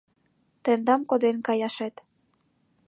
[0.63, 1.95] Тендам коден каяшет.